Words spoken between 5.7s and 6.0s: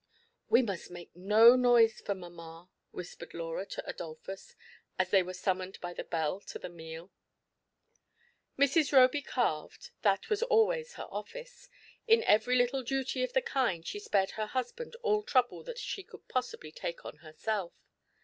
by